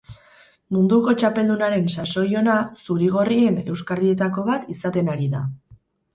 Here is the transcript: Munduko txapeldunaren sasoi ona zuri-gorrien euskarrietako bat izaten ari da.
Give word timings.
Munduko 0.75 1.11
txapeldunaren 1.23 1.85
sasoi 1.97 2.23
ona 2.41 2.57
zuri-gorrien 2.87 3.61
euskarrietako 3.75 4.49
bat 4.51 4.69
izaten 4.79 5.15
ari 5.19 5.31
da. 5.37 5.45